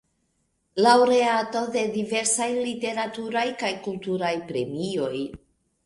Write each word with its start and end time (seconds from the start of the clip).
Laŭreato 0.85 1.61
de 1.77 1.83
diversaj 1.99 2.49
literaturaj 2.63 3.47
kaj 3.63 3.73
kulturaj 3.87 4.37
premioj. 4.53 5.17